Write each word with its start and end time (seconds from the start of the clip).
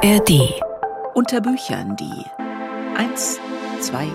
ARD. 0.00 0.54
Unter 1.14 1.40
Büchern 1.40 1.96
die 1.96 2.24
1, 2.96 3.40
2, 3.80 4.06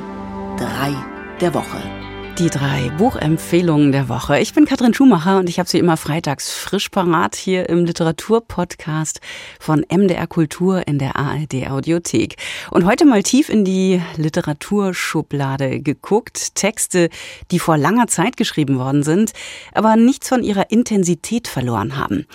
3 0.57 0.95
der 1.41 1.53
Woche. 1.53 2.12
Die 2.39 2.49
drei 2.49 2.89
Buchempfehlungen 2.97 3.91
der 3.91 4.09
Woche. 4.09 4.39
Ich 4.39 4.55
bin 4.55 4.65
Katrin 4.65 4.95
Schumacher 4.95 5.37
und 5.37 5.49
ich 5.49 5.59
habe 5.59 5.69
sie 5.69 5.77
immer 5.77 5.97
freitags 5.97 6.51
frisch 6.51 6.89
parat 6.89 7.35
hier 7.35 7.69
im 7.69 7.85
Literaturpodcast 7.85 9.21
von 9.59 9.85
MDR 9.87 10.25
Kultur 10.25 10.87
in 10.87 10.97
der 10.97 11.15
ARD 11.15 11.69
Audiothek. 11.69 12.37
Und 12.71 12.85
heute 12.85 13.05
mal 13.05 13.21
tief 13.21 13.49
in 13.49 13.63
die 13.63 14.01
Literaturschublade 14.17 15.79
geguckt. 15.81 16.55
Texte, 16.55 17.09
die 17.51 17.59
vor 17.59 17.77
langer 17.77 18.07
Zeit 18.07 18.35
geschrieben 18.35 18.79
worden 18.79 19.03
sind, 19.03 19.33
aber 19.71 19.95
nichts 19.95 20.27
von 20.27 20.41
ihrer 20.41 20.71
Intensität 20.71 21.47
verloren 21.47 21.97
haben. 21.97 22.25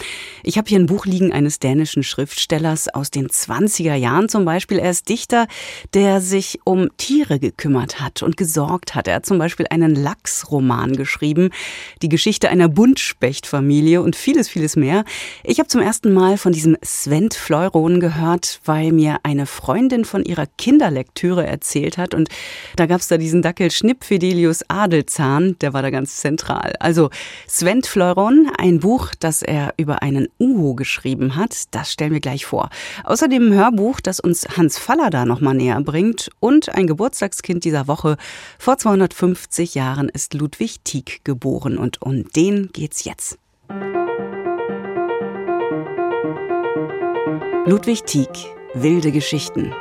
Ich 0.44 0.58
habe 0.58 0.68
hier 0.68 0.78
ein 0.78 0.86
Buch 0.86 1.06
liegen 1.06 1.32
eines 1.32 1.58
dänischen 1.58 2.04
Schriftstellers 2.04 2.88
aus 2.88 3.10
den 3.10 3.26
20er 3.26 3.96
Jahren 3.96 4.28
zum 4.28 4.44
Beispiel. 4.44 4.78
Er 4.78 4.90
ist 4.90 5.08
Dichter, 5.08 5.48
der 5.92 6.20
sich 6.20 6.60
um 6.62 6.88
Tiere 6.98 7.40
gekümmert 7.40 8.00
hat 8.00 8.22
und 8.22 8.36
gesorgt 8.36 8.94
hat. 8.94 9.08
Er 9.08 9.16
hat 9.16 9.26
zum 9.26 9.38
Beispiel 9.38 9.66
einen 9.68 9.87
einen 9.88 10.02
Lachsroman 10.02 10.96
geschrieben, 10.96 11.50
die 12.02 12.08
Geschichte 12.08 12.48
einer 12.48 12.68
Buntspechtfamilie 12.68 14.02
und 14.02 14.16
vieles, 14.16 14.48
vieles 14.48 14.76
mehr. 14.76 15.04
Ich 15.42 15.58
habe 15.58 15.68
zum 15.68 15.80
ersten 15.80 16.12
Mal 16.12 16.38
von 16.38 16.52
diesem 16.52 16.76
Sven 16.82 17.30
Fleuron 17.30 18.00
gehört, 18.00 18.60
weil 18.64 18.92
mir 18.92 19.18
eine 19.22 19.46
Freundin 19.46 20.04
von 20.04 20.24
ihrer 20.24 20.46
Kinderlektüre 20.46 21.46
erzählt 21.46 21.98
hat 21.98 22.14
und 22.14 22.28
da 22.76 22.86
gab 22.86 23.00
es 23.00 23.08
da 23.08 23.16
diesen 23.16 23.42
Dackel 23.42 23.70
Schnipp-Fidelius 23.70 24.64
Adelzahn, 24.68 25.56
der 25.60 25.72
war 25.72 25.82
da 25.82 25.90
ganz 25.90 26.16
zentral. 26.16 26.74
Also 26.80 27.10
Sven 27.46 27.82
Fleuron, 27.82 28.50
ein 28.58 28.80
Buch, 28.80 29.10
das 29.18 29.42
er 29.42 29.74
über 29.76 30.02
einen 30.02 30.28
Uhu 30.38 30.74
geschrieben 30.74 31.36
hat, 31.36 31.74
das 31.74 31.92
stellen 31.92 32.12
wir 32.12 32.20
gleich 32.20 32.46
vor. 32.46 32.70
Außerdem 33.04 33.48
ein 33.48 33.54
Hörbuch, 33.54 34.00
das 34.00 34.20
uns 34.20 34.46
Hans 34.56 34.78
Faller 34.78 35.10
da 35.10 35.24
nochmal 35.24 35.54
näher 35.54 35.80
bringt 35.80 36.30
und 36.40 36.74
ein 36.74 36.86
Geburtstagskind 36.86 37.64
dieser 37.64 37.88
Woche 37.88 38.16
vor 38.58 38.78
250 38.78 39.74
Jahren 39.78 40.08
ist 40.08 40.34
Ludwig 40.34 40.82
Tieck 40.82 41.20
geboren 41.22 41.78
und 41.78 42.02
um 42.02 42.28
den 42.30 42.70
geht's 42.72 43.04
jetzt. 43.04 43.38
Ludwig 47.64 48.02
Tieck, 48.02 48.28
wilde 48.74 49.12
Geschichten. 49.12 49.72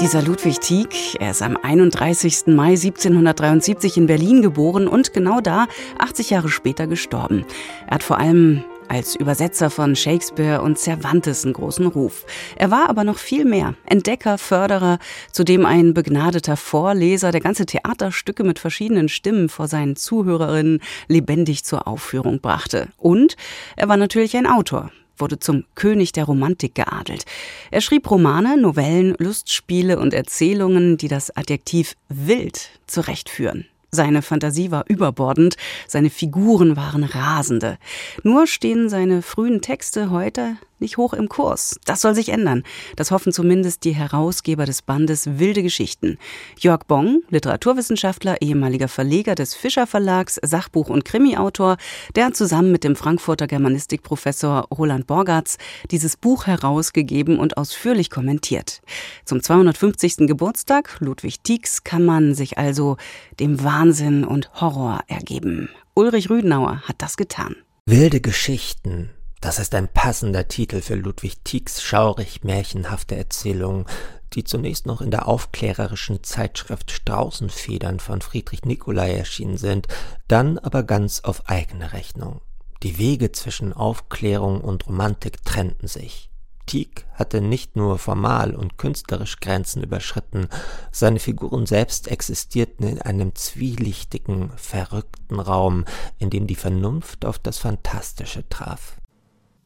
Dieser 0.00 0.22
Ludwig 0.22 0.60
Tieck, 0.60 1.16
er 1.18 1.32
ist 1.32 1.42
am 1.42 1.56
31. 1.56 2.46
Mai 2.46 2.74
1773 2.74 3.96
in 3.96 4.06
Berlin 4.06 4.40
geboren 4.40 4.86
und 4.86 5.12
genau 5.12 5.40
da 5.40 5.66
80 5.98 6.30
Jahre 6.30 6.50
später 6.50 6.86
gestorben. 6.86 7.44
Er 7.88 7.96
hat 7.96 8.04
vor 8.04 8.18
allem 8.18 8.62
als 8.88 9.14
Übersetzer 9.14 9.70
von 9.70 9.96
Shakespeare 9.96 10.62
und 10.62 10.78
Cervantes 10.78 11.44
einen 11.44 11.54
großen 11.54 11.86
Ruf. 11.86 12.24
Er 12.56 12.70
war 12.70 12.88
aber 12.88 13.04
noch 13.04 13.18
viel 13.18 13.44
mehr. 13.44 13.74
Entdecker, 13.86 14.38
Förderer, 14.38 14.98
zudem 15.32 15.66
ein 15.66 15.94
begnadeter 15.94 16.56
Vorleser, 16.56 17.30
der 17.30 17.40
ganze 17.40 17.66
Theaterstücke 17.66 18.44
mit 18.44 18.58
verschiedenen 18.58 19.08
Stimmen 19.08 19.48
vor 19.48 19.68
seinen 19.68 19.96
Zuhörerinnen 19.96 20.80
lebendig 21.08 21.64
zur 21.64 21.86
Aufführung 21.86 22.40
brachte. 22.40 22.88
Und 22.96 23.36
er 23.76 23.88
war 23.88 23.96
natürlich 23.96 24.36
ein 24.36 24.46
Autor 24.46 24.90
wurde 25.20 25.38
zum 25.38 25.64
König 25.74 26.12
der 26.12 26.24
Romantik 26.24 26.76
geadelt. 26.76 27.24
Er 27.72 27.80
schrieb 27.80 28.08
Romane, 28.10 28.56
Novellen, 28.56 29.14
Lustspiele 29.18 29.98
und 29.98 30.14
Erzählungen, 30.14 30.96
die 30.96 31.08
das 31.08 31.36
Adjektiv 31.36 31.94
wild 32.08 32.70
zurechtführen. 32.86 33.66
Seine 33.90 34.22
Fantasie 34.22 34.70
war 34.70 34.84
überbordend, 34.88 35.56
seine 35.86 36.10
Figuren 36.10 36.76
waren 36.76 37.04
rasende. 37.04 37.78
Nur 38.22 38.46
stehen 38.46 38.88
seine 38.88 39.22
frühen 39.22 39.62
Texte 39.62 40.10
heute 40.10 40.56
nicht 40.80 40.96
hoch 40.96 41.12
im 41.12 41.28
Kurs. 41.28 41.78
Das 41.84 42.00
soll 42.00 42.14
sich 42.14 42.28
ändern. 42.30 42.62
Das 42.96 43.10
hoffen 43.10 43.32
zumindest 43.32 43.84
die 43.84 43.94
Herausgeber 43.94 44.64
des 44.64 44.82
Bandes 44.82 45.38
Wilde 45.38 45.62
Geschichten. 45.62 46.18
Jörg 46.58 46.84
Bong, 46.86 47.22
Literaturwissenschaftler, 47.28 48.40
ehemaliger 48.40 48.88
Verleger 48.88 49.34
des 49.34 49.54
Fischer 49.54 49.86
Verlags, 49.86 50.38
Sachbuch- 50.42 50.90
und 50.90 51.04
Krimiautor, 51.04 51.76
der 52.16 52.32
zusammen 52.32 52.72
mit 52.72 52.84
dem 52.84 52.96
Frankfurter 52.96 53.46
Germanistikprofessor 53.46 54.68
Roland 54.76 55.06
Borgatz 55.06 55.58
dieses 55.90 56.16
Buch 56.16 56.46
herausgegeben 56.46 57.38
und 57.38 57.56
ausführlich 57.56 58.10
kommentiert. 58.10 58.80
Zum 59.24 59.42
250. 59.42 60.26
Geburtstag 60.26 60.96
Ludwig 61.00 61.40
Tieks 61.42 61.84
kann 61.84 62.04
man 62.04 62.34
sich 62.34 62.58
also 62.58 62.96
dem 63.40 63.62
Wahnsinn 63.62 64.24
und 64.24 64.60
Horror 64.60 65.00
ergeben. 65.06 65.68
Ulrich 65.94 66.30
Rüdenauer 66.30 66.82
hat 66.82 66.96
das 67.02 67.16
getan. 67.16 67.56
Wilde 67.86 68.20
Geschichten 68.20 69.10
das 69.40 69.58
ist 69.58 69.74
ein 69.74 69.88
passender 69.88 70.48
Titel 70.48 70.80
für 70.80 70.94
Ludwig 70.94 71.44
Tiecks 71.44 71.82
schaurig 71.82 72.42
märchenhafte 72.42 73.16
Erzählung, 73.16 73.86
die 74.34 74.44
zunächst 74.44 74.86
noch 74.86 75.00
in 75.00 75.10
der 75.10 75.28
aufklärerischen 75.28 76.22
Zeitschrift 76.22 76.90
Straußenfedern 76.90 78.00
von 78.00 78.20
Friedrich 78.20 78.64
Nicolai 78.64 79.14
erschienen 79.14 79.56
sind, 79.56 79.86
dann 80.26 80.58
aber 80.58 80.82
ganz 80.82 81.20
auf 81.20 81.48
eigene 81.48 81.92
Rechnung. 81.92 82.40
Die 82.82 82.98
Wege 82.98 83.32
zwischen 83.32 83.72
Aufklärung 83.72 84.60
und 84.60 84.86
Romantik 84.86 85.44
trennten 85.44 85.88
sich. 85.88 86.30
Tieck 86.66 87.06
hatte 87.14 87.40
nicht 87.40 87.76
nur 87.76 87.98
formal 87.98 88.54
und 88.54 88.76
künstlerisch 88.76 89.40
Grenzen 89.40 89.82
überschritten, 89.82 90.48
seine 90.92 91.18
Figuren 91.18 91.64
selbst 91.64 92.08
existierten 92.08 92.86
in 92.86 93.00
einem 93.00 93.34
zwielichtigen, 93.34 94.52
verrückten 94.56 95.40
Raum, 95.40 95.86
in 96.18 96.28
dem 96.28 96.46
die 96.46 96.54
Vernunft 96.54 97.24
auf 97.24 97.38
das 97.38 97.58
Fantastische 97.58 98.46
traf. 98.48 98.97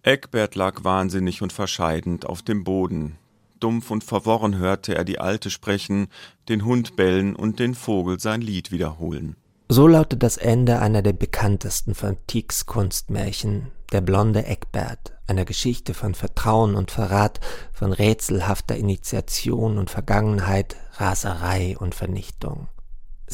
Eckbert 0.04 0.56
lag 0.56 0.82
wahnsinnig 0.82 1.42
und 1.42 1.52
verscheidend 1.52 2.26
auf 2.26 2.42
dem 2.42 2.64
Boden. 2.64 3.18
Dumpf 3.60 3.92
und 3.92 4.02
verworren 4.02 4.58
hörte 4.58 4.96
er 4.96 5.04
die 5.04 5.20
Alte 5.20 5.48
sprechen, 5.48 6.08
den 6.48 6.64
Hund 6.64 6.96
bellen 6.96 7.36
und 7.36 7.60
den 7.60 7.76
Vogel 7.76 8.18
sein 8.18 8.41
Lied 8.41 8.72
wiederholen. 8.72 9.36
So 9.68 9.86
lautet 9.86 10.24
das 10.24 10.38
Ende 10.38 10.80
einer 10.80 11.02
der 11.02 11.12
bekanntesten 11.12 11.94
von 11.94 12.16
Tiecks 12.26 12.66
Kunstmärchen, 12.66 13.70
Der 13.92 14.00
blonde 14.00 14.44
Eckbert, 14.44 15.12
einer 15.28 15.44
Geschichte 15.44 15.94
von 15.94 16.14
Vertrauen 16.14 16.74
und 16.74 16.91
Verrat, 16.91 17.38
von 17.72 17.92
rätselhafter 17.92 18.76
Initiation 18.76 19.78
und 19.78 19.88
Vergangenheit, 19.88 20.76
Raserei 20.94 21.76
und 21.78 21.94
Vernichtung. 21.94 22.66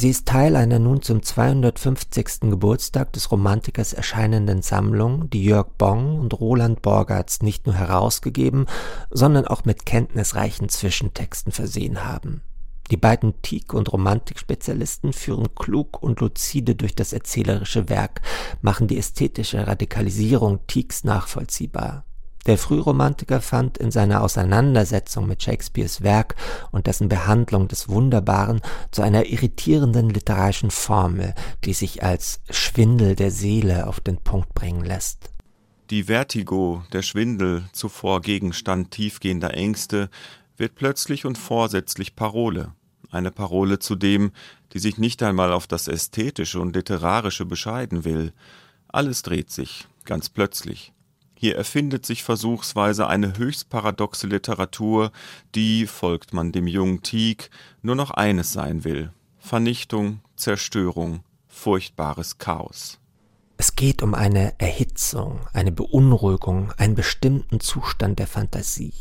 Sie 0.01 0.11
ist 0.11 0.29
Teil 0.29 0.55
einer 0.55 0.79
nun 0.79 1.03
zum 1.03 1.25
250. 1.25 2.43
Geburtstag 2.43 3.13
des 3.15 3.33
Romantikers 3.33 3.93
erscheinenden 3.93 4.63
Sammlung, 4.63 5.29
die 5.29 5.43
Jörg 5.43 5.71
Bong 5.77 6.21
und 6.21 6.39
Roland 6.39 6.83
Borgatz 6.83 7.43
nicht 7.43 7.67
nur 7.67 7.75
herausgegeben, 7.75 8.67
sondern 9.11 9.45
auch 9.45 9.65
mit 9.65 9.87
kenntnisreichen 9.87 10.69
Zwischentexten 10.69 11.51
versehen 11.51 12.05
haben. 12.05 12.43
Die 12.93 12.97
beiden 12.97 13.43
Teak- 13.43 13.75
und 13.75 13.93
Romantikspezialisten 13.93 15.13
führen 15.13 15.53
klug 15.57 16.01
und 16.01 16.21
lucide 16.21 16.77
durch 16.77 16.95
das 16.95 17.13
erzählerische 17.13 17.89
Werk, 17.89 18.23
machen 18.63 18.87
die 18.87 18.99
ästhetische 18.99 19.67
Radikalisierung 19.67 20.61
Teaks 20.69 21.03
nachvollziehbar. 21.03 22.05
Der 22.47 22.57
Frühromantiker 22.57 23.41
fand 23.41 23.79
in 23.79 23.91
seiner 23.91 24.23
Auseinandersetzung 24.23 25.27
mit 25.27 25.43
Shakespeares 25.43 26.03
Werk 26.03 26.35
und 26.71 26.87
dessen 26.87 27.09
Behandlung 27.09 27.69
des 27.69 27.89
Wunderbaren 27.89 28.61
zu 28.91 29.03
einer 29.03 29.27
irritierenden 29.27 30.09
literarischen 30.11 30.71
Formel, 30.71 31.35
die 31.65 31.75
sich 31.75 32.03
als 32.03 32.41
Schwindel 32.49 33.17
der 33.17 33.31
Seele 33.31 33.87
auf 33.87 34.01
den 34.01 34.17
Punkt 34.19 34.55
bringen 34.55 34.85
lässt. 34.85 35.31
Die 35.91 36.05
Vertigo, 36.05 36.83
der 36.93 37.03
Schwindel, 37.03 37.65
zuvor 37.73 38.21
Gegenstand 38.21 38.91
tiefgehender 38.91 39.55
Ängste, 39.55 40.11
wird 40.57 40.75
plötzlich 40.75 41.25
und 41.25 41.39
vorsätzlich 41.39 42.15
Parole. 42.15 42.73
Eine 43.11 43.31
Parole 43.31 43.79
zudem, 43.79 44.33
die 44.75 44.81
sich 44.81 44.99
nicht 44.99 45.23
einmal 45.23 45.53
auf 45.53 45.67
das 45.67 45.89
Ästhetische 45.89 46.61
und 46.61 46.77
Literarische 46.77 47.47
bescheiden 47.47 48.05
will. 48.05 48.33
Alles 48.89 49.23
dreht 49.23 49.51
sich, 49.51 49.89
ganz 50.05 50.29
plötzlich. 50.29 50.93
Hier 51.41 51.55
erfindet 51.55 52.05
sich 52.05 52.25
versuchsweise 52.25 53.07
eine 53.07 53.39
höchst 53.39 53.71
paradoxe 53.71 54.27
Literatur, 54.27 55.13
die, 55.55 55.87
folgt 55.87 56.33
man 56.33 56.51
dem 56.51 56.67
jungen 56.67 57.03
Tieck, 57.03 57.51
nur 57.81 57.95
noch 57.95 58.11
eines 58.11 58.53
sein 58.53 58.83
will: 58.83 59.13
Vernichtung, 59.39 60.19
Zerstörung, 60.35 61.21
furchtbares 61.47 62.39
Chaos. 62.39 62.99
Es 63.57 63.77
geht 63.77 64.03
um 64.03 64.15
eine 64.15 64.59
Erhitzung, 64.59 65.39
eine 65.53 65.71
Beunruhigung, 65.71 66.73
einen 66.77 66.97
bestimmten 66.97 67.61
Zustand 67.61 68.19
der 68.19 68.27
Fantasie. 68.27 68.93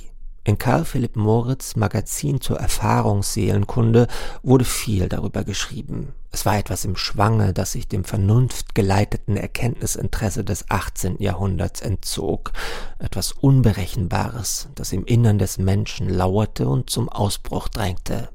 In 0.48 0.58
Karl 0.58 0.86
Philipp 0.86 1.18
Moritz 1.18 1.76
Magazin 1.76 2.40
zur 2.40 2.58
Erfahrungsseelenkunde 2.58 4.08
wurde 4.44 4.64
viel 4.64 5.10
darüber 5.10 5.44
geschrieben. 5.44 6.14
Es 6.32 6.46
war 6.46 6.58
etwas 6.58 6.86
im 6.86 6.96
Schwange, 6.96 7.52
das 7.52 7.74
sich 7.74 7.90
dem 7.90 8.06
vernunftgeleiteten 8.06 9.36
Erkenntnisinteresse 9.36 10.46
des 10.46 10.72
18. 10.72 11.22
Jahrhunderts 11.22 11.82
entzog, 11.82 12.54
etwas 12.98 13.34
Unberechenbares, 13.34 14.70
das 14.74 14.94
im 14.94 15.04
Innern 15.04 15.38
des 15.38 15.58
Menschen 15.58 16.08
lauerte 16.08 16.70
und 16.70 16.90
zum 16.90 17.10
Ausbruch 17.10 17.68
drängte. 17.68 18.30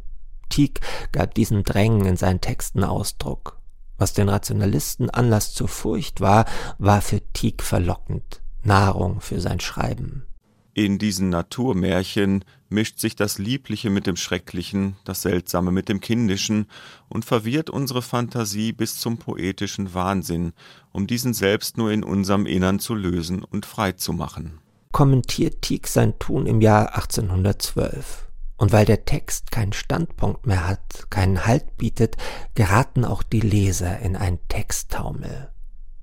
Tieck 0.50 0.82
gab 1.12 1.32
diesen 1.32 1.62
Drängen 1.62 2.04
in 2.04 2.18
seinen 2.18 2.42
Texten 2.42 2.84
Ausdruck. 2.84 3.58
Was 3.96 4.12
den 4.12 4.28
Rationalisten 4.28 5.08
Anlass 5.08 5.54
zur 5.54 5.68
Furcht 5.68 6.20
war, 6.20 6.44
war 6.76 7.00
für 7.00 7.22
Tieck 7.32 7.62
verlockend, 7.62 8.42
Nahrung 8.62 9.22
für 9.22 9.40
sein 9.40 9.60
Schreiben. 9.60 10.26
In 10.74 10.98
diesen 10.98 11.28
Naturmärchen 11.28 12.46
mischt 12.70 12.98
sich 12.98 13.14
das 13.14 13.36
Liebliche 13.38 13.90
mit 13.90 14.06
dem 14.06 14.16
Schrecklichen, 14.16 14.96
das 15.04 15.20
Seltsame 15.20 15.70
mit 15.70 15.90
dem 15.90 16.00
Kindischen 16.00 16.66
und 17.10 17.26
verwirrt 17.26 17.68
unsere 17.68 18.00
Fantasie 18.00 18.72
bis 18.72 18.98
zum 18.98 19.18
poetischen 19.18 19.92
Wahnsinn, 19.92 20.54
um 20.90 21.06
diesen 21.06 21.34
selbst 21.34 21.76
nur 21.76 21.90
in 21.90 22.02
unserem 22.02 22.46
Innern 22.46 22.78
zu 22.78 22.94
lösen 22.94 23.44
und 23.44 23.66
frei 23.66 23.92
zu 23.92 24.14
machen. 24.14 24.60
Kommentiert 24.92 25.60
Tieck 25.60 25.86
sein 25.88 26.18
Tun 26.18 26.46
im 26.46 26.62
Jahr 26.62 26.94
1812. 26.94 28.28
Und 28.56 28.72
weil 28.72 28.86
der 28.86 29.04
Text 29.04 29.50
keinen 29.50 29.72
Standpunkt 29.74 30.46
mehr 30.46 30.66
hat, 30.66 31.10
keinen 31.10 31.44
Halt 31.44 31.76
bietet, 31.76 32.16
geraten 32.54 33.04
auch 33.04 33.22
die 33.22 33.40
Leser 33.40 33.98
in 33.98 34.16
ein 34.16 34.38
Texttaumel. 34.48 35.50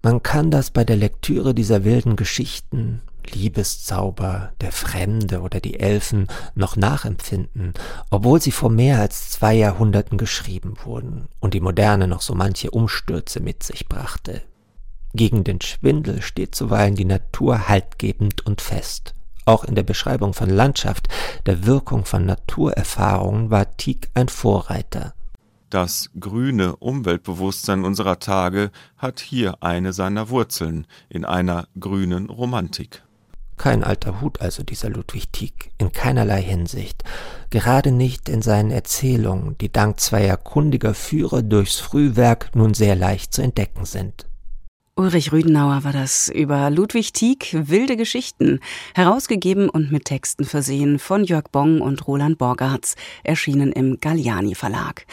Man 0.03 0.21
kann 0.21 0.51
das 0.51 0.69
bei 0.69 0.83
der 0.83 0.95
Lektüre 0.95 1.55
dieser 1.55 1.83
wilden 1.83 2.15
Geschichten 2.15 3.01
Liebeszauber, 3.33 4.53
der 4.61 4.71
Fremde 4.71 5.41
oder 5.41 5.59
die 5.59 5.79
Elfen 5.79 6.27
noch 6.55 6.75
nachempfinden, 6.75 7.73
obwohl 8.09 8.41
sie 8.41 8.51
vor 8.51 8.69
mehr 8.69 8.99
als 8.99 9.31
zwei 9.31 9.53
Jahrhunderten 9.53 10.17
geschrieben 10.17 10.75
wurden 10.83 11.27
und 11.39 11.53
die 11.53 11.61
Moderne 11.61 12.07
noch 12.07 12.21
so 12.21 12.35
manche 12.35 12.71
Umstürze 12.71 13.39
mit 13.39 13.63
sich 13.63 13.87
brachte. 13.87 14.41
Gegen 15.13 15.43
den 15.43 15.61
Schwindel 15.61 16.21
steht 16.21 16.53
zuweilen 16.55 16.95
die 16.95 17.05
Natur 17.05 17.67
haltgebend 17.67 18.45
und 18.45 18.61
fest. 18.61 19.15
Auch 19.45 19.63
in 19.63 19.73
der 19.73 19.83
Beschreibung 19.83 20.33
von 20.33 20.49
Landschaft, 20.49 21.07
der 21.47 21.65
Wirkung 21.65 22.05
von 22.05 22.25
Naturerfahrungen 22.25 23.49
war 23.49 23.75
Tieck 23.77 24.09
ein 24.13 24.29
Vorreiter. 24.29 25.15
Das 25.69 26.09
grüne 26.19 26.75
Umweltbewusstsein 26.75 27.83
unserer 27.83 28.19
Tage 28.19 28.71
hat 28.97 29.19
hier 29.19 29.61
eine 29.61 29.93
seiner 29.93 30.29
Wurzeln 30.29 30.87
in 31.09 31.25
einer 31.25 31.67
grünen 31.79 32.29
Romantik. 32.29 33.03
Kein 33.59 33.83
alter 33.83 34.21
Hut 34.21 34.39
also 34.39 34.63
dieser 34.63 34.89
Ludwig 34.89 35.33
Tieck, 35.33 35.71
in 35.77 35.91
keinerlei 35.91 36.41
Hinsicht, 36.41 37.03
gerade 37.49 37.91
nicht 37.91 38.29
in 38.29 38.41
seinen 38.41 38.71
Erzählungen, 38.71 39.57
die 39.57 39.69
dank 39.69 39.99
zweier 39.99 40.37
kundiger 40.37 40.93
Führer 40.93 41.41
durchs 41.41 41.77
Frühwerk 41.77 42.51
nun 42.55 42.73
sehr 42.73 42.95
leicht 42.95 43.33
zu 43.33 43.41
entdecken 43.41 43.83
sind. 43.83 44.28
Ulrich 44.99 45.31
Rüdenauer 45.31 45.85
war 45.85 45.93
das 45.93 46.27
über 46.27 46.69
Ludwig 46.69 47.13
Tieck 47.13 47.55
Wilde 47.57 47.95
Geschichten, 47.95 48.59
herausgegeben 48.93 49.69
und 49.69 49.93
mit 49.93 50.03
Texten 50.03 50.43
versehen 50.43 50.99
von 50.99 51.23
Jörg 51.23 51.45
Bong 51.53 51.79
und 51.79 52.05
Roland 52.05 52.37
Borgartz, 52.37 52.97
erschienen 53.23 53.71
im 53.71 54.01
Galliani 54.01 54.55
Verlag. 54.55 55.05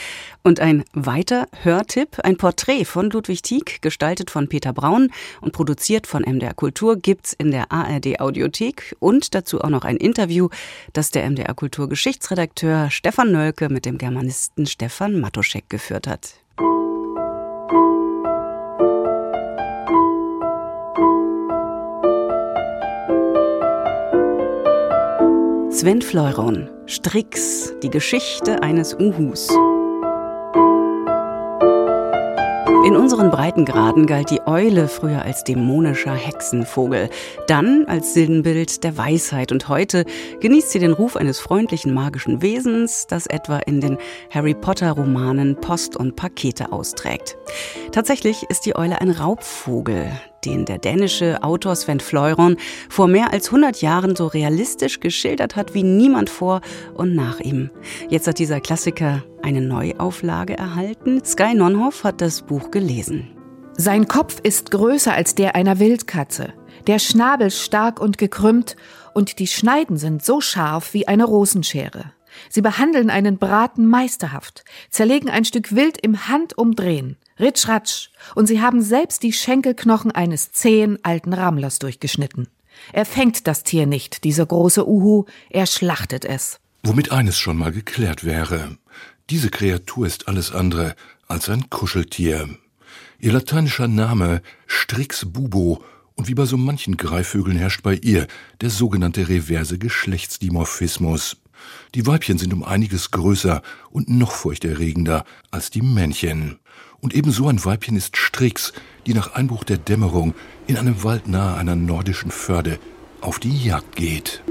Und 0.43 0.59
ein 0.59 0.83
weiter 0.93 1.47
Hörtipp, 1.63 2.19
ein 2.25 2.37
Porträt 2.37 2.85
von 2.85 3.11
Ludwig 3.11 3.43
Tieck, 3.43 3.81
gestaltet 3.81 4.33
von 4.33 4.49
Peter 4.49 4.73
Braun 4.73 5.13
und 5.41 5.53
produziert 5.53 6.09
von 6.09 6.25
MDR 6.25 6.55
Kultur, 6.55 6.97
gibt's 6.97 7.33
in 7.33 7.53
der 7.53 7.71
ARD 7.71 8.19
Audiothek 8.19 8.97
und 8.99 9.37
dazu 9.37 9.61
auch 9.61 9.71
noch 9.71 9.85
ein 9.85 9.99
Interview, 9.99 10.49
das 10.95 11.13
der 11.13 11.31
MDR 11.31 11.55
Kultur 11.55 11.89
Geschichtsredakteur 11.89 12.91
Stefan 12.91 13.31
Nölke 13.31 13.69
mit 13.69 13.87
dem 13.87 13.99
Germanisten 13.99 14.67
Stefan 14.67 15.21
Matuschek 15.21 15.71
geführt 15.71 16.09
hat. 16.09 16.46
Sven 25.77 26.01
Fleuron, 26.01 26.71
Strix, 26.87 27.75
die 27.83 27.91
Geschichte 27.91 28.63
eines 28.63 28.95
Uhus. 28.99 29.51
In 32.87 32.97
unseren 32.97 33.31
Breitengraden 33.31 34.07
galt 34.07 34.31
die 34.31 34.41
Eule 34.47 34.89
früher 34.89 35.21
als 35.21 35.45
dämonischer 35.45 36.15
Hexenvogel, 36.15 37.11
dann 37.47 37.85
als 37.89 38.15
Sinnbild 38.15 38.85
der 38.85 38.97
Weisheit 38.97 39.53
und 39.53 39.69
heute 39.69 40.07
genießt 40.41 40.71
sie 40.71 40.79
den 40.79 40.95
Ruf 40.95 41.15
eines 41.15 41.41
freundlichen 41.41 41.93
magischen 41.93 42.41
Wesens, 42.41 43.07
das 43.07 43.27
etwa 43.27 43.59
in 43.59 43.83
den 43.83 43.99
Harry 44.31 44.55
Potter 44.55 44.93
Romanen 44.93 45.57
Post 45.57 45.95
und 45.95 46.17
Pakete 46.17 46.73
austrägt. 46.73 47.37
Tatsächlich 47.93 48.45
ist 48.49 48.65
die 48.65 48.77
Eule 48.77 49.03
ein 49.03 49.11
Raubvogel, 49.11 50.11
den 50.47 50.65
der 50.65 50.79
dänische 50.79 51.43
Autor 51.43 51.75
Sven 51.75 51.99
Fleuron 51.99 52.57
vor 52.89 53.09
mehr 53.09 53.33
als 53.33 53.49
100 53.49 53.83
Jahren 53.83 54.15
so 54.15 54.27
realistisch 54.29 55.01
geschildert 55.01 55.57
hat 55.57 55.75
wie 55.75 55.83
niemand 55.83 56.31
vor 56.31 56.61
und 56.95 57.15
nach 57.15 57.41
ihm. 57.41 57.71
Jetzt 58.09 58.29
hat 58.29 58.39
dieser 58.39 58.61
Klassiker 58.61 59.25
eine 59.43 59.61
Neuauflage 59.61 60.57
erhalten. 60.57 61.25
Sky 61.25 61.55
Nonhoff 61.55 62.05
hat 62.05 62.21
das 62.21 62.43
Buch 62.43 62.71
gelesen. 62.71 63.29
Sein 63.77 64.09
Kopf 64.09 64.41
ist 64.43 64.71
größer 64.71 65.13
als 65.13 65.35
der 65.35 65.55
einer 65.57 65.81
Wildkatze, 65.81 66.55
der 66.87 66.99
Schnabel 66.99 67.51
stark 67.51 68.01
und 68.01 68.17
gekrümmt 68.17 68.77
und 69.13 69.39
die 69.39 69.47
Schneiden 69.49 69.97
sind 69.97 70.25
so 70.25 70.41
scharf 70.41 70.95
wie 70.95 71.09
eine 71.09 71.25
Rosenschere. 71.25 72.13
Sie 72.49 72.63
behandeln 72.63 73.11
einen 73.11 73.39
Braten 73.39 73.87
meisterhaft, 73.87 74.65
zerlegen 74.91 75.29
ein 75.29 75.45
Stück 75.45 75.75
Wild 75.75 75.99
im 75.99 76.29
Handumdrehen. 76.29 77.17
Ritsch 77.39 77.69
ratsch. 77.69 78.09
Und 78.35 78.47
sie 78.47 78.61
haben 78.61 78.83
selbst 78.83 79.23
die 79.23 79.33
Schenkelknochen 79.33 80.11
eines 80.11 80.53
zähen 80.53 80.99
alten 81.05 81.33
Rammlers 81.33 81.79
durchgeschnitten. 81.79 82.49
Er 82.93 83.05
fängt 83.07 83.47
das 83.47 83.63
Tier 83.63 83.87
nicht, 83.87 84.25
dieser 84.25 84.47
große 84.47 84.87
Uhu, 84.87 85.25
er 85.51 85.67
schlachtet 85.67 86.25
es. 86.25 86.61
Womit 86.83 87.11
eines 87.11 87.39
schon 87.39 87.57
mal 87.57 87.73
geklärt 87.73 88.25
wäre. 88.25 88.77
Diese 89.31 89.51
Kreatur 89.51 90.07
ist 90.07 90.29
alles 90.29 90.53
andere 90.53 90.95
als 91.27 91.49
ein 91.49 91.69
Kuscheltier. 91.69 92.49
Ihr 93.19 93.33
lateinischer 93.33 93.89
Name 93.89 94.43
Strix 94.67 95.25
bubo 95.25 95.83
und 96.15 96.29
wie 96.29 96.35
bei 96.35 96.45
so 96.45 96.57
manchen 96.57 96.97
Greifvögeln 96.97 97.57
herrscht 97.57 97.83
bei 97.83 97.95
ihr 97.95 98.27
der 98.61 98.71
sogenannte 98.71 99.29
reverse 99.29 99.79
Geschlechtsdimorphismus. 99.79 101.39
Die 101.95 102.07
Weibchen 102.07 102.39
sind 102.39 102.53
um 102.53 102.63
einiges 102.63 103.11
größer 103.11 103.63
und 103.91 104.09
noch 104.09 104.33
furchterregender 104.33 105.25
als 105.51 105.71
die 105.71 105.83
Männchen. 105.83 106.59
Und 107.01 107.15
ebenso 107.15 107.49
ein 107.49 107.65
Weibchen 107.65 107.97
ist 107.97 108.17
Strix, 108.17 108.73
die 109.07 109.15
nach 109.15 109.35
Einbruch 109.35 109.65
der 109.65 109.79
Dämmerung 109.79 110.35
in 110.67 110.77
einem 110.77 111.03
Wald 111.05 111.29
nahe 111.29 111.57
einer 111.57 111.77
nordischen 111.77 112.31
Förde 112.31 112.79
auf 113.21 113.39
die 113.39 113.65
Jagd 113.65 113.97
geht. 113.97 114.43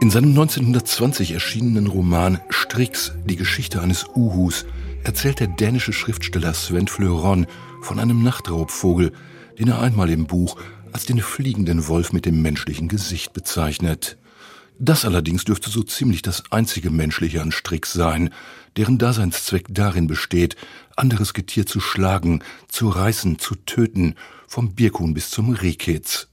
In 0.00 0.10
seinem 0.10 0.30
1920 0.30 1.32
erschienenen 1.32 1.88
Roman 1.88 2.40
Strix, 2.48 3.12
die 3.24 3.34
Geschichte 3.34 3.82
eines 3.82 4.06
Uhus, 4.14 4.64
erzählt 5.02 5.40
der 5.40 5.48
dänische 5.48 5.92
Schriftsteller 5.92 6.54
Sven 6.54 6.86
Fleuron 6.86 7.46
von 7.82 7.98
einem 7.98 8.22
Nachtraubvogel, 8.22 9.12
den 9.58 9.68
er 9.68 9.80
einmal 9.80 10.10
im 10.10 10.26
Buch 10.26 10.56
als 10.92 11.06
den 11.06 11.18
fliegenden 11.18 11.88
Wolf 11.88 12.12
mit 12.12 12.24
dem 12.24 12.40
menschlichen 12.40 12.88
Gesicht 12.88 13.32
bezeichnet. 13.32 14.16
Das 14.78 15.04
allerdings 15.04 15.44
dürfte 15.44 15.70
so 15.70 15.82
ziemlich 15.82 16.22
das 16.22 16.44
einzige 16.50 16.90
menschliche 16.90 17.40
an 17.40 17.50
Strix 17.50 17.92
sein, 17.92 18.30
deren 18.76 18.98
Daseinszweck 18.98 19.66
darin 19.70 20.06
besteht, 20.06 20.56
anderes 20.96 21.32
Getier 21.32 21.64
zu 21.64 21.80
schlagen, 21.80 22.42
zu 22.68 22.88
reißen, 22.88 23.38
zu 23.38 23.54
töten, 23.54 24.16
vom 24.46 24.74
Birkhuhn 24.74 25.14
bis 25.14 25.30
zum 25.30 25.50
Rehkitz. 25.50 26.28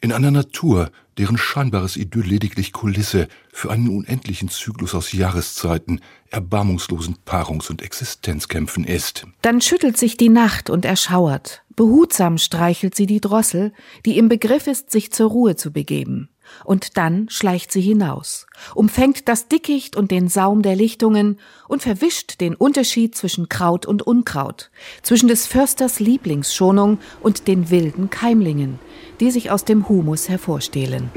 In 0.00 0.10
einer 0.10 0.30
Natur, 0.30 0.90
deren 1.18 1.36
scheinbares 1.36 1.96
Idyll 1.96 2.24
lediglich 2.24 2.72
Kulisse 2.72 3.28
für 3.52 3.70
einen 3.70 3.88
unendlichen 3.88 4.48
Zyklus 4.48 4.94
aus 4.94 5.12
Jahreszeiten, 5.12 6.00
erbarmungslosen 6.30 7.18
Paarungs- 7.26 7.70
und 7.70 7.82
Existenzkämpfen 7.82 8.84
ist. 8.84 9.26
Dann 9.42 9.60
schüttelt 9.60 9.98
sich 9.98 10.16
die 10.16 10.30
Nacht 10.30 10.70
und 10.70 10.86
erschauert. 10.86 11.62
Behutsam 11.76 12.38
streichelt 12.38 12.94
sie 12.94 13.06
die 13.06 13.20
Drossel, 13.20 13.72
die 14.06 14.16
im 14.16 14.28
Begriff 14.28 14.66
ist, 14.66 14.90
sich 14.90 15.12
zur 15.12 15.30
Ruhe 15.30 15.56
zu 15.56 15.72
begeben. 15.72 16.28
Und 16.64 16.96
dann 16.96 17.28
schleicht 17.28 17.72
sie 17.72 17.80
hinaus, 17.80 18.46
umfängt 18.74 19.28
das 19.28 19.48
Dickicht 19.48 19.96
und 19.96 20.10
den 20.10 20.28
Saum 20.28 20.62
der 20.62 20.76
Lichtungen 20.76 21.38
und 21.68 21.82
verwischt 21.82 22.40
den 22.40 22.54
Unterschied 22.54 23.14
zwischen 23.14 23.48
Kraut 23.48 23.86
und 23.86 24.02
Unkraut, 24.02 24.70
zwischen 25.02 25.28
des 25.28 25.46
Försters 25.46 26.00
Lieblingsschonung 26.00 26.98
und 27.20 27.48
den 27.48 27.70
wilden 27.70 28.10
Keimlingen, 28.10 28.78
die 29.20 29.30
sich 29.30 29.50
aus 29.50 29.64
dem 29.64 29.88
Humus 29.88 30.28
hervorstehlen. 30.28 31.10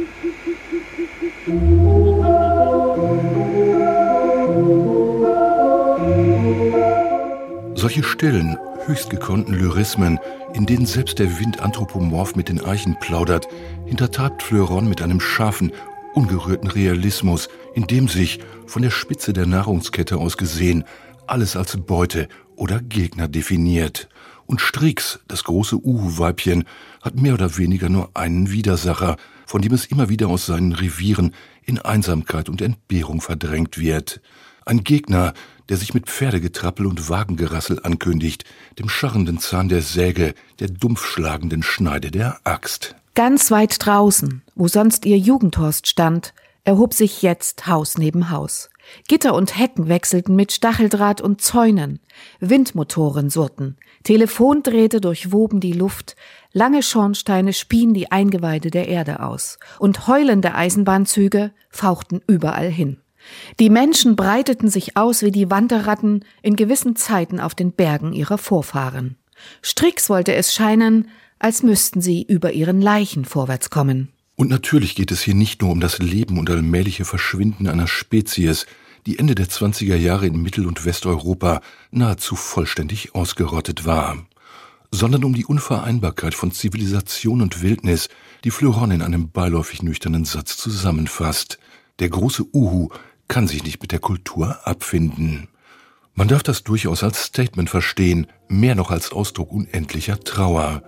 Solche 7.86 8.02
stillen, 8.02 8.58
höchst 8.88 9.12
gekonnten 9.12 9.54
Lyrismen, 9.54 10.18
in 10.56 10.66
denen 10.66 10.88
selbst 10.88 11.20
der 11.20 11.40
Wind 11.40 11.60
anthropomorph 11.60 12.36
mit 12.36 12.50
den 12.50 12.60
Eichen 12.60 12.98
plaudert, 13.00 13.48
hintertreibt 13.86 14.42
Fleuron 14.42 14.90
mit 14.90 15.04
einem 15.04 15.20
scharfen, 15.20 15.72
ungerührten 16.16 16.68
Realismus, 16.68 17.48
in 17.76 17.86
dem 17.86 18.08
sich, 18.08 18.40
von 18.66 18.82
der 18.82 18.90
Spitze 18.90 19.34
der 19.34 19.46
Nahrungskette 19.46 20.18
aus 20.18 20.36
gesehen, 20.36 20.84
alles 21.28 21.56
als 21.56 21.78
Beute 21.78 22.28
oder 22.56 22.82
Gegner 22.82 23.28
definiert. 23.28 24.10
Und 24.48 24.62
Strix, 24.62 25.20
das 25.28 25.44
große 25.44 25.76
Uhu-Weibchen, 25.76 26.64
hat 27.04 27.22
mehr 27.22 27.36
oder 27.36 27.56
weniger 27.56 27.90
nur 27.90 28.10
einen 28.16 28.50
Widersacher, 28.50 29.16
von 29.46 29.62
dem 29.62 29.74
es 29.74 29.86
immer 29.86 30.10
wieder 30.10 30.28
aus 30.28 30.48
seinen 30.48 30.72
Revieren 30.72 31.36
in 31.62 31.78
Einsamkeit 31.78 32.50
und 32.50 32.64
Entbehrung 32.64 33.22
verdrängt 33.22 33.78
wird. 33.78 34.22
Ein 34.66 34.84
Gegner, 34.84 35.36
der 35.70 35.78
sich 35.78 35.94
mit 35.94 36.08
Pferdegetrappel 36.08 36.86
und 36.86 37.10
Wagengerassel 37.10 37.80
ankündigt, 37.84 38.44
dem 38.80 38.90
scharrenden 38.90 39.40
Zahn 39.40 39.70
der 39.70 39.82
Säge, 39.82 40.34
der 40.60 40.70
dumpfschlagenden 40.70 41.64
Schneide 41.64 42.12
der 42.12 42.40
Axt. 42.44 42.96
Ganz 43.16 43.50
weit 43.52 43.78
draußen, 43.86 44.42
wo 44.56 44.68
sonst 44.68 45.06
ihr 45.06 45.18
Jugendhorst 45.18 45.88
stand, 45.88 46.34
erhob 46.66 46.94
sich 46.94 47.22
jetzt 47.22 47.68
Haus 47.68 47.98
neben 47.98 48.30
Haus. 48.30 48.70
Gitter 49.08 49.34
und 49.34 49.58
Hecken 49.58 49.88
wechselten 49.88 50.36
mit 50.36 50.52
Stacheldraht 50.52 51.22
und 51.22 51.42
Zäunen, 51.42 52.00
Windmotoren 52.40 53.30
surrten, 53.30 53.78
Telefondrähte 54.04 55.02
durchwoben 55.02 55.60
die 55.60 55.74
Luft, 55.74 56.16
lange 56.54 56.84
Schornsteine 56.84 57.54
spien 57.54 57.94
die 57.94 58.12
Eingeweide 58.12 58.70
der 58.70 58.88
Erde 58.88 59.22
aus, 59.22 59.58
und 59.80 60.08
heulende 60.08 60.54
Eisenbahnzüge 60.54 61.52
fauchten 61.70 62.22
überall 62.28 62.70
hin. 62.70 62.98
Die 63.60 63.70
Menschen 63.70 64.16
breiteten 64.16 64.70
sich 64.70 64.98
aus 64.98 65.22
wie 65.22 65.32
die 65.32 65.50
Wanderratten 65.50 66.26
in 66.42 66.56
gewissen 66.56 66.96
Zeiten 66.96 67.40
auf 67.40 67.56
den 67.56 67.72
Bergen 67.72 68.14
ihrer 68.14 68.38
Vorfahren. 68.38 69.16
Strix 69.62 70.10
wollte 70.10 70.34
es 70.34 70.54
scheinen, 70.54 71.10
als 71.40 71.64
müssten 71.64 72.02
sie 72.02 72.24
über 72.24 72.54
ihren 72.54 72.82
Leichen 72.82 73.26
vorwärts 73.26 73.70
kommen. 73.70 74.10
Und 74.36 74.50
natürlich 74.50 74.96
geht 74.96 75.12
es 75.12 75.22
hier 75.22 75.36
nicht 75.36 75.62
nur 75.62 75.72
um 75.72 75.80
das 75.80 76.00
Leben 76.00 76.38
und 76.38 76.50
allmähliche 76.50 77.06
Verschwinden 77.06 77.68
einer 77.68 77.88
Spezies, 77.88 78.66
die 79.06 79.20
Ende 79.20 79.36
der 79.36 79.48
20er 79.48 79.96
Jahre 79.96 80.28
in 80.28 80.42
Mittel- 80.42 80.66
und 80.66 80.84
Westeuropa 80.84 81.62
nahezu 81.92 82.36
vollständig 82.36 83.14
ausgerottet 83.14 83.86
war, 83.86 84.26
sondern 84.92 85.24
um 85.24 85.34
die 85.34 85.46
Unvereinbarkeit 85.46 86.34
von 86.34 86.52
Zivilisation 86.52 87.42
und 87.42 87.62
Wildnis, 87.62 88.10
die 88.44 88.52
Fleuron 88.52 88.92
in 88.92 89.02
einem 89.02 89.30
beiläufig 89.30 89.84
nüchternen 89.84 90.26
Satz 90.26 90.58
zusammenfasst. 90.58 91.60
Der 92.00 92.10
große 92.10 92.46
Uhu 92.54 92.90
kann 93.28 93.48
sich 93.48 93.64
nicht 93.64 93.82
mit 93.82 93.92
der 93.92 94.00
Kultur 94.00 94.58
abfinden. 94.68 95.48
Man 96.14 96.28
darf 96.28 96.44
das 96.44 96.64
durchaus 96.64 97.04
als 97.04 97.24
Statement 97.24 97.70
verstehen, 97.70 98.28
mehr 98.48 98.76
noch 98.76 98.92
als 98.92 99.12
Ausdruck 99.12 99.52
unendlicher 99.52 100.20
Trauer 100.20 100.82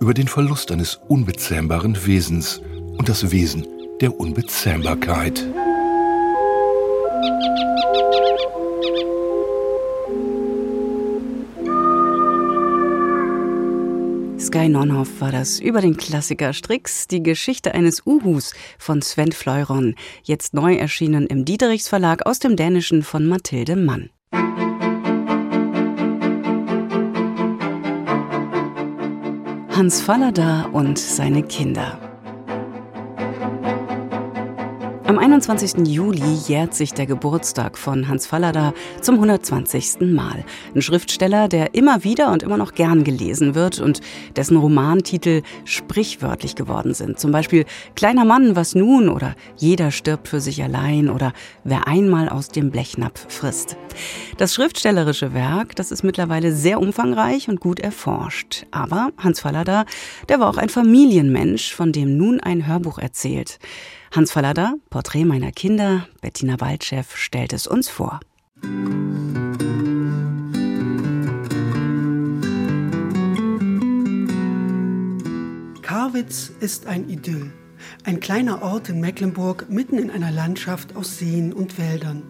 über 0.00 0.12
den 0.12 0.28
Verlust 0.28 0.70
eines 0.72 0.96
unbezähmbaren 1.08 2.06
Wesens 2.06 2.60
und 2.98 3.08
das 3.08 3.30
Wesen 3.30 3.66
der 4.00 4.18
Unbezähmbarkeit. 4.18 5.46
Sky 14.54 14.68
Nonhoff 14.68 15.20
war 15.20 15.32
das 15.32 15.58
über 15.58 15.80
den 15.80 15.96
Klassiker 15.96 16.52
Strix, 16.52 17.08
die 17.08 17.24
Geschichte 17.24 17.74
eines 17.74 18.06
Uhus 18.06 18.54
von 18.78 19.02
Sven 19.02 19.32
Fleuron, 19.32 19.96
jetzt 20.22 20.54
neu 20.54 20.76
erschienen 20.76 21.26
im 21.26 21.44
Diederichs 21.44 21.88
Verlag 21.88 22.24
aus 22.24 22.38
dem 22.38 22.54
Dänischen 22.54 23.02
von 23.02 23.26
Mathilde 23.26 23.74
Mann. 23.74 24.10
Hans 29.76 30.00
Fallada 30.00 30.66
und 30.72 31.00
seine 31.00 31.42
Kinder. 31.42 32.03
Am 35.14 35.20
21. 35.20 35.86
Juli 35.86 36.34
jährt 36.48 36.74
sich 36.74 36.92
der 36.92 37.06
Geburtstag 37.06 37.78
von 37.78 38.08
Hans 38.08 38.26
Fallada 38.26 38.74
zum 39.00 39.14
120. 39.14 40.00
Mal. 40.00 40.44
Ein 40.74 40.82
Schriftsteller, 40.82 41.46
der 41.46 41.76
immer 41.76 42.02
wieder 42.02 42.32
und 42.32 42.42
immer 42.42 42.56
noch 42.56 42.74
gern 42.74 43.04
gelesen 43.04 43.54
wird 43.54 43.78
und 43.78 44.00
dessen 44.34 44.56
Romantitel 44.56 45.42
sprichwörtlich 45.64 46.56
geworden 46.56 46.94
sind. 46.94 47.20
Zum 47.20 47.30
Beispiel 47.30 47.64
Kleiner 47.94 48.24
Mann, 48.24 48.56
was 48.56 48.74
nun? 48.74 49.08
oder 49.08 49.36
Jeder 49.56 49.92
stirbt 49.92 50.26
für 50.26 50.40
sich 50.40 50.60
allein 50.64 51.08
oder 51.08 51.32
Wer 51.62 51.86
einmal 51.86 52.28
aus 52.28 52.48
dem 52.48 52.72
Blechnapf 52.72 53.32
frisst. 53.32 53.76
Das 54.36 54.52
schriftstellerische 54.52 55.32
Werk, 55.32 55.76
das 55.76 55.92
ist 55.92 56.02
mittlerweile 56.02 56.52
sehr 56.52 56.80
umfangreich 56.80 57.48
und 57.48 57.60
gut 57.60 57.78
erforscht. 57.78 58.66
Aber 58.72 59.10
Hans 59.16 59.38
Fallada, 59.38 59.84
der 60.28 60.40
war 60.40 60.48
auch 60.48 60.56
ein 60.56 60.70
Familienmensch, 60.70 61.72
von 61.72 61.92
dem 61.92 62.16
nun 62.16 62.40
ein 62.40 62.66
Hörbuch 62.66 62.98
erzählt. 62.98 63.60
Hans 64.14 64.30
Fallada, 64.30 64.74
Porträt 64.90 65.24
meiner 65.24 65.50
Kinder, 65.50 66.06
Bettina 66.20 66.60
Waldchef 66.60 67.16
stellt 67.16 67.52
es 67.52 67.66
uns 67.66 67.88
vor. 67.88 68.20
Karwitz 75.82 76.52
ist 76.60 76.86
ein 76.86 77.10
Idyll. 77.10 77.50
Ein 78.04 78.20
kleiner 78.20 78.62
Ort 78.62 78.88
in 78.88 79.00
Mecklenburg 79.00 79.68
mitten 79.68 79.98
in 79.98 80.12
einer 80.12 80.30
Landschaft 80.30 80.94
aus 80.94 81.18
Seen 81.18 81.52
und 81.52 81.76
Wäldern. 81.76 82.22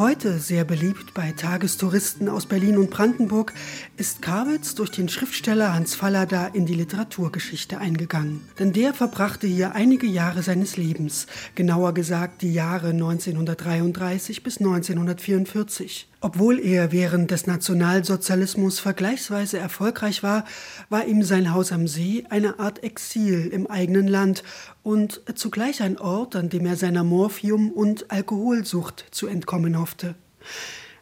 Heute 0.00 0.38
sehr 0.38 0.64
beliebt 0.64 1.12
bei 1.12 1.32
Tagestouristen 1.32 2.30
aus 2.30 2.46
Berlin 2.46 2.78
und 2.78 2.88
Brandenburg, 2.88 3.52
ist 3.98 4.22
Karwitz 4.22 4.74
durch 4.74 4.90
den 4.90 5.10
Schriftsteller 5.10 5.74
Hans 5.74 5.94
Fallada 5.94 6.46
in 6.46 6.64
die 6.64 6.72
Literaturgeschichte 6.72 7.76
eingegangen. 7.76 8.40
Denn 8.58 8.72
der 8.72 8.94
verbrachte 8.94 9.46
hier 9.46 9.74
einige 9.74 10.06
Jahre 10.06 10.42
seines 10.42 10.78
Lebens, 10.78 11.26
genauer 11.54 11.92
gesagt 11.92 12.40
die 12.40 12.54
Jahre 12.54 12.92
1933 12.92 14.42
bis 14.42 14.56
1944. 14.56 16.08
Obwohl 16.22 16.60
er 16.60 16.92
während 16.92 17.30
des 17.30 17.46
Nationalsozialismus 17.46 18.78
vergleichsweise 18.78 19.58
erfolgreich 19.58 20.22
war, 20.22 20.44
war 20.90 21.06
ihm 21.06 21.22
sein 21.22 21.54
Haus 21.54 21.72
am 21.72 21.88
See 21.88 22.24
eine 22.28 22.58
Art 22.58 22.84
Exil 22.84 23.48
im 23.50 23.66
eigenen 23.66 24.06
Land 24.06 24.44
und 24.82 25.22
zugleich 25.34 25.82
ein 25.82 25.98
Ort, 25.98 26.36
an 26.36 26.50
dem 26.50 26.66
er 26.66 26.76
seiner 26.76 27.04
Morphium- 27.04 27.72
und 27.72 28.10
Alkoholsucht 28.10 29.06
zu 29.10 29.28
entkommen 29.28 29.78
hoffte. 29.78 30.14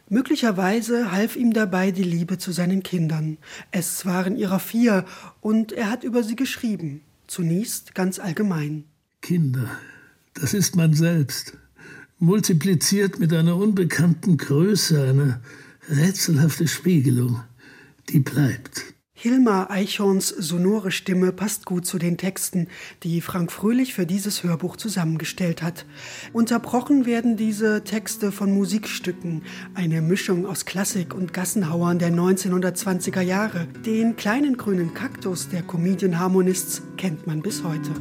Möglicherweise 0.07 1.11
half 1.11 1.35
ihm 1.35 1.51
dabei 1.51 1.91
die 1.91 2.03
Liebe 2.03 2.37
zu 2.37 2.53
seinen 2.53 2.81
Kindern. 2.81 3.37
Es 3.71 4.05
waren 4.05 4.37
ihrer 4.37 4.59
vier, 4.59 5.03
und 5.41 5.73
er 5.73 5.91
hat 5.91 6.05
über 6.05 6.23
sie 6.23 6.37
geschrieben, 6.37 7.01
zunächst 7.27 7.93
ganz 7.93 8.19
allgemein. 8.19 8.85
Kinder, 9.21 9.69
das 10.33 10.53
ist 10.53 10.77
man 10.77 10.93
selbst 10.93 11.58
multipliziert 12.19 13.19
mit 13.19 13.33
einer 13.33 13.55
unbekannten 13.55 14.37
Größe 14.37 15.01
eine 15.01 15.41
rätselhafte 15.89 16.67
Spiegelung, 16.67 17.41
die 18.09 18.19
bleibt. 18.19 18.83
Hilmar 19.21 19.69
Eichhorns 19.69 20.29
sonore 20.29 20.91
Stimme 20.91 21.33
passt 21.33 21.65
gut 21.65 21.85
zu 21.85 21.97
den 21.97 22.15
Texten, 22.15 22.69
die 23.03 23.19
Frank 23.19 23.51
Fröhlich 23.51 23.93
für 23.93 24.05
dieses 24.05 24.43
Hörbuch 24.45 24.77
zusammengestellt 24.77 25.61
hat. 25.61 25.85
Unterbrochen 26.31 27.05
werden 27.05 27.35
diese 27.35 27.83
Texte 27.83 28.31
von 28.31 28.53
Musikstücken, 28.53 29.41
eine 29.73 30.01
Mischung 30.01 30.45
aus 30.45 30.63
Klassik 30.63 31.13
und 31.13 31.33
Gassenhauern 31.33 31.99
der 31.99 32.13
1920er 32.13 33.19
Jahre. 33.19 33.67
Den 33.85 34.15
kleinen 34.15 34.55
grünen 34.55 34.93
Kaktus 34.93 35.49
der 35.49 35.63
Comedian 35.63 36.17
Harmonists 36.17 36.81
kennt 36.95 37.27
man 37.27 37.41
bis 37.41 37.61
heute. 37.65 37.91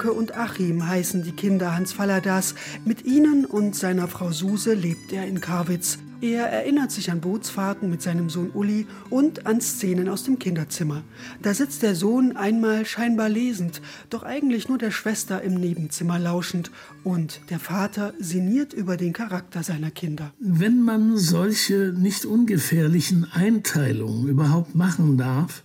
Mücke 0.00 0.12
und 0.14 0.34
Achim 0.34 0.86
heißen 0.88 1.24
die 1.24 1.32
Kinder 1.32 1.76
Hans 1.76 1.92
Falladas. 1.92 2.54
Mit 2.86 3.04
ihnen 3.04 3.44
und 3.44 3.76
seiner 3.76 4.08
Frau 4.08 4.32
Suse 4.32 4.72
lebt 4.72 5.12
er 5.12 5.26
in 5.26 5.42
Karwitz. 5.42 5.98
Er 6.22 6.46
erinnert 6.46 6.90
sich 6.90 7.10
an 7.10 7.20
Bootsfahrten 7.20 7.90
mit 7.90 8.00
seinem 8.00 8.30
Sohn 8.30 8.50
Uli 8.54 8.86
und 9.10 9.46
an 9.46 9.60
Szenen 9.60 10.08
aus 10.08 10.24
dem 10.24 10.38
Kinderzimmer. 10.38 11.02
Da 11.42 11.52
sitzt 11.52 11.82
der 11.82 11.94
Sohn 11.94 12.34
einmal 12.34 12.86
scheinbar 12.86 13.28
lesend, 13.28 13.82
doch 14.08 14.22
eigentlich 14.22 14.70
nur 14.70 14.78
der 14.78 14.90
Schwester 14.90 15.42
im 15.42 15.52
Nebenzimmer 15.52 16.18
lauschend, 16.18 16.70
und 17.04 17.42
der 17.50 17.58
Vater 17.58 18.14
sinniert 18.18 18.72
über 18.72 18.96
den 18.96 19.12
Charakter 19.12 19.62
seiner 19.62 19.90
Kinder. 19.90 20.32
Wenn 20.38 20.80
man 20.80 21.18
solche 21.18 21.92
nicht 21.94 22.24
ungefährlichen 22.24 23.26
Einteilungen 23.34 24.28
überhaupt 24.28 24.74
machen 24.74 25.18
darf, 25.18 25.62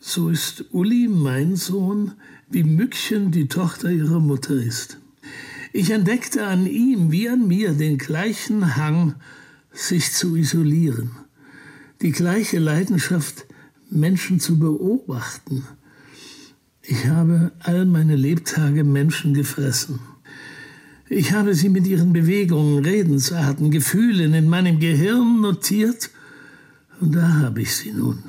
so 0.00 0.28
ist 0.28 0.66
Uli, 0.70 1.08
mein 1.08 1.56
Sohn, 1.56 2.12
wie 2.50 2.64
Mückchen 2.64 3.30
die 3.30 3.48
Tochter 3.48 3.90
ihrer 3.90 4.20
Mutter 4.20 4.54
ist. 4.54 4.98
Ich 5.72 5.90
entdeckte 5.90 6.46
an 6.46 6.66
ihm 6.66 7.12
wie 7.12 7.28
an 7.28 7.46
mir 7.46 7.72
den 7.72 7.98
gleichen 7.98 8.76
Hang, 8.76 9.14
sich 9.70 10.12
zu 10.12 10.34
isolieren, 10.34 11.10
die 12.00 12.10
gleiche 12.10 12.58
Leidenschaft, 12.58 13.46
Menschen 13.90 14.40
zu 14.40 14.58
beobachten. 14.58 15.64
Ich 16.82 17.06
habe 17.06 17.52
all 17.60 17.84
meine 17.86 18.16
Lebtage 18.16 18.82
Menschen 18.84 19.34
gefressen. 19.34 20.00
Ich 21.10 21.32
habe 21.32 21.54
sie 21.54 21.68
mit 21.68 21.86
ihren 21.86 22.12
Bewegungen, 22.12 22.84
Redensarten, 22.84 23.70
Gefühlen 23.70 24.34
in 24.34 24.48
meinem 24.48 24.78
Gehirn 24.78 25.40
notiert, 25.40 26.10
und 27.00 27.14
da 27.14 27.28
habe 27.40 27.62
ich 27.62 27.76
sie 27.76 27.92
nun, 27.92 28.22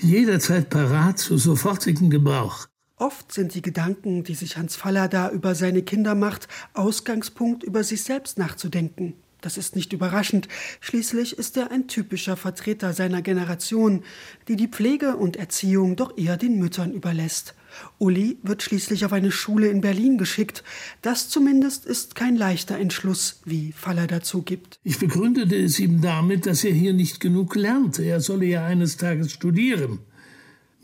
jederzeit 0.00 0.68
parat 0.68 1.18
zu 1.18 1.38
sofortigem 1.38 2.10
Gebrauch. 2.10 2.66
Oft 2.98 3.30
sind 3.30 3.54
die 3.54 3.60
Gedanken, 3.60 4.24
die 4.24 4.34
sich 4.34 4.56
Hans 4.56 4.74
Fallada 4.74 5.30
über 5.30 5.54
seine 5.54 5.82
Kinder 5.82 6.14
macht, 6.14 6.48
Ausgangspunkt, 6.72 7.62
über 7.62 7.84
sich 7.84 8.02
selbst 8.02 8.38
nachzudenken. 8.38 9.14
Das 9.42 9.58
ist 9.58 9.76
nicht 9.76 9.92
überraschend. 9.92 10.48
Schließlich 10.80 11.36
ist 11.36 11.58
er 11.58 11.70
ein 11.70 11.88
typischer 11.88 12.38
Vertreter 12.38 12.94
seiner 12.94 13.20
Generation, 13.20 14.02
die 14.48 14.56
die 14.56 14.68
Pflege 14.68 15.16
und 15.16 15.36
Erziehung 15.36 15.94
doch 15.96 16.16
eher 16.16 16.38
den 16.38 16.58
Müttern 16.58 16.90
überlässt. 16.90 17.54
Uli 17.98 18.38
wird 18.42 18.62
schließlich 18.62 19.04
auf 19.04 19.12
eine 19.12 19.30
Schule 19.30 19.68
in 19.68 19.82
Berlin 19.82 20.16
geschickt. 20.16 20.64
Das 21.02 21.28
zumindest 21.28 21.84
ist 21.84 22.14
kein 22.14 22.34
leichter 22.34 22.78
Entschluss, 22.78 23.42
wie 23.44 23.72
Faller 23.72 24.06
dazu 24.06 24.40
gibt. 24.40 24.80
Ich 24.84 24.98
begründete 24.98 25.54
es 25.54 25.78
ihm 25.78 26.00
damit, 26.00 26.46
dass 26.46 26.64
er 26.64 26.72
hier 26.72 26.94
nicht 26.94 27.20
genug 27.20 27.56
lernte. 27.56 28.04
Er 28.04 28.22
solle 28.22 28.46
ja 28.46 28.64
eines 28.64 28.96
Tages 28.96 29.32
studieren. 29.32 29.98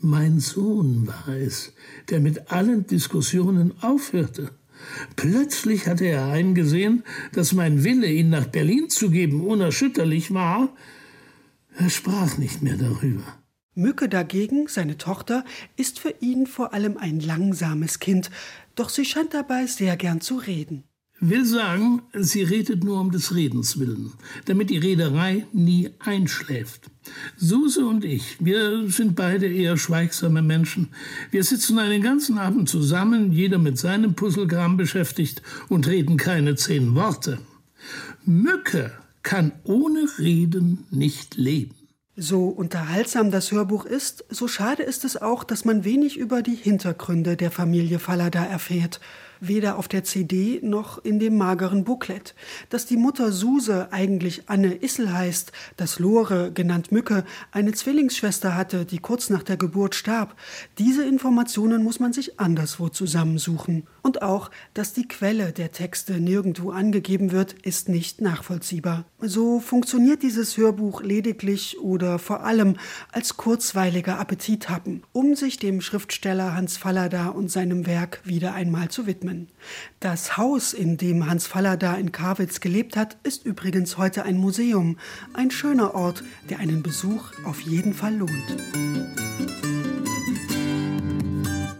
Mein 0.05 0.41
Sohn 0.41 1.07
war 1.07 1.29
es, 1.29 1.71
der 2.09 2.19
mit 2.19 2.51
allen 2.51 2.85
Diskussionen 2.85 3.71
aufhörte. 3.81 4.51
Plötzlich 5.15 5.87
hatte 5.87 6.03
er 6.03 6.25
eingesehen, 6.25 7.05
dass 7.31 7.53
mein 7.53 7.85
Wille, 7.85 8.11
ihn 8.11 8.29
nach 8.29 8.47
Berlin 8.47 8.89
zu 8.89 9.09
geben, 9.09 9.47
unerschütterlich 9.47 10.33
war. 10.33 10.75
Er 11.77 11.89
sprach 11.89 12.37
nicht 12.37 12.61
mehr 12.61 12.75
darüber. 12.75 13.23
Mücke 13.75 14.09
dagegen, 14.09 14.67
seine 14.67 14.97
Tochter, 14.97 15.45
ist 15.77 16.01
für 16.01 16.13
ihn 16.19 16.47
vor 16.47 16.73
allem 16.73 16.97
ein 16.97 17.21
langsames 17.21 17.99
Kind, 17.99 18.29
doch 18.75 18.89
sie 18.89 19.05
scheint 19.05 19.33
dabei 19.33 19.67
sehr 19.67 19.95
gern 19.95 20.19
zu 20.19 20.35
reden. 20.35 20.83
Will 21.25 21.45
sagen, 21.45 22.01
sie 22.13 22.43
redet 22.43 22.83
nur 22.83 22.99
um 22.99 23.09
des 23.09 23.33
Redens 23.33 23.79
willen, 23.79 24.11
damit 24.43 24.69
die 24.69 24.77
Rederei 24.77 25.47
nie 25.53 25.89
einschläft. 25.99 26.91
Suse 27.37 27.85
und 27.85 28.03
ich, 28.03 28.35
wir 28.41 28.89
sind 28.89 29.15
beide 29.15 29.47
eher 29.47 29.77
schweigsame 29.77 30.41
Menschen. 30.41 30.89
Wir 31.31 31.45
sitzen 31.45 31.79
einen 31.79 32.01
ganzen 32.01 32.37
Abend 32.37 32.67
zusammen, 32.67 33.31
jeder 33.31 33.57
mit 33.57 33.77
seinem 33.77 34.15
Puzzlegram 34.15 34.75
beschäftigt 34.75 35.41
und 35.69 35.87
reden 35.87 36.17
keine 36.17 36.55
zehn 36.55 36.93
Worte. 36.93 37.39
Mücke 38.25 38.91
kann 39.21 39.53
ohne 39.63 40.05
Reden 40.19 40.85
nicht 40.91 41.37
leben. 41.37 41.75
So 42.17 42.49
unterhaltsam 42.49 43.31
das 43.31 43.53
Hörbuch 43.53 43.85
ist, 43.85 44.25
so 44.29 44.49
schade 44.49 44.83
ist 44.83 45.05
es 45.05 45.15
auch, 45.15 45.45
dass 45.45 45.63
man 45.63 45.85
wenig 45.85 46.17
über 46.17 46.41
die 46.41 46.55
Hintergründe 46.55 47.37
der 47.37 47.49
Familie 47.49 47.99
Fallada 47.99 48.43
erfährt 48.43 48.99
weder 49.47 49.77
auf 49.77 49.87
der 49.87 50.03
CD 50.03 50.59
noch 50.61 51.03
in 51.03 51.19
dem 51.19 51.37
mageren 51.37 51.83
Booklet. 51.83 52.35
Dass 52.69 52.85
die 52.85 52.97
Mutter 52.97 53.31
Suse 53.31 53.87
eigentlich 53.91 54.49
Anne 54.49 54.75
Issel 54.75 55.13
heißt, 55.13 55.51
dass 55.77 55.99
Lore, 55.99 56.51
genannt 56.51 56.91
Mücke, 56.91 57.23
eine 57.51 57.73
Zwillingsschwester 57.73 58.55
hatte, 58.55 58.85
die 58.85 58.99
kurz 58.99 59.29
nach 59.29 59.43
der 59.43 59.57
Geburt 59.57 59.95
starb, 59.95 60.35
diese 60.77 61.05
Informationen 61.05 61.83
muss 61.83 61.99
man 61.99 62.13
sich 62.13 62.39
anderswo 62.39 62.89
zusammensuchen. 62.89 63.87
Und 64.03 64.21
auch, 64.21 64.51
dass 64.73 64.91
die 64.91 65.07
Quelle 65.07 65.53
der 65.53 65.71
Texte 65.71 66.19
nirgendwo 66.19 66.71
angegeben 66.71 67.31
wird, 67.31 67.53
ist 67.53 67.87
nicht 67.87 68.19
nachvollziehbar. 68.19 69.05
So 69.21 69.61
funktioniert 69.61 70.23
dieses 70.23 70.57
Hörbuch 70.57 71.01
lediglich 71.01 71.79
oder 71.79 72.19
vor 72.19 72.43
allem 72.43 72.75
als 73.13 73.37
kurzweiliger 73.37 74.19
Appetithappen, 74.19 75.03
um 75.13 75.35
sich 75.37 75.57
dem 75.57 75.79
Schriftsteller 75.79 76.53
Hans 76.53 76.75
Fallada 76.75 77.29
und 77.29 77.49
seinem 77.49 77.87
Werk 77.87 78.19
wieder 78.25 78.53
einmal 78.53 78.89
zu 78.89 79.07
widmen. 79.07 79.47
Das 80.01 80.35
Haus, 80.35 80.73
in 80.73 80.97
dem 80.97 81.29
Hans 81.29 81.47
Fallada 81.47 81.95
in 81.95 82.11
Karwitz 82.11 82.59
gelebt 82.59 82.97
hat, 82.97 83.15
ist 83.23 83.45
übrigens 83.45 83.97
heute 83.97 84.23
ein 84.23 84.35
Museum. 84.35 84.97
Ein 85.33 85.49
schöner 85.49 85.95
Ort, 85.95 86.25
der 86.49 86.59
einen 86.59 86.83
Besuch 86.83 87.31
auf 87.45 87.61
jeden 87.61 87.93
Fall 87.93 88.17
lohnt. 88.17 89.22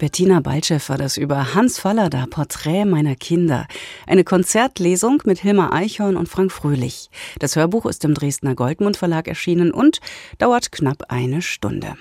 Bettina 0.03 0.41
Balchev 0.41 0.89
war 0.89 0.97
das 0.97 1.15
über 1.15 1.55
Hans 1.55 1.79
Fallada, 1.79 2.25
Porträt 2.29 2.83
meiner 2.83 3.15
Kinder. 3.15 3.67
Eine 4.05 4.25
Konzertlesung 4.25 5.23
mit 5.23 5.39
Hilmar 5.39 5.71
Eichhorn 5.71 6.17
und 6.17 6.27
Frank 6.27 6.51
Fröhlich. 6.51 7.09
Das 7.39 7.55
Hörbuch 7.55 7.85
ist 7.85 8.03
im 8.03 8.13
Dresdner 8.13 8.53
Goldmund 8.53 8.97
Verlag 8.97 9.29
erschienen 9.29 9.71
und 9.71 10.01
dauert 10.39 10.73
knapp 10.73 11.05
eine 11.07 11.41
Stunde. 11.41 11.95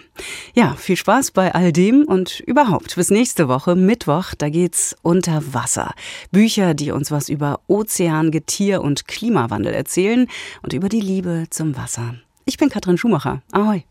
Ja, 0.53 0.75
viel 0.75 0.97
Spaß 0.97 1.31
bei 1.31 1.55
all 1.55 1.73
dem 1.73 2.03
und 2.03 2.41
überhaupt 2.41 2.97
bis 2.97 3.11
nächste 3.11 3.47
Woche 3.47 3.77
Mittwoch, 3.77 4.35
da 4.37 4.49
geht's 4.49 4.97
unter 5.03 5.55
Wasser. 5.55 5.95
Bücher, 6.33 6.75
die 6.75 6.91
uns 6.91 7.13
was 7.13 7.29
über 7.29 7.61
Ozean, 7.69 8.33
Getier 8.33 8.83
und 8.83 9.07
Klimawandel 9.07 9.75
erzählen 9.75 10.27
und 10.63 10.73
über 10.73 10.89
die 10.89 11.01
Liebe 11.01 11.45
zum 11.51 11.77
Wasser. 11.77 12.17
Ich 12.47 12.57
bin 12.57 12.69
Katrin 12.69 12.99
Schumacher. 12.99 13.43
Ahoi. 13.53 13.85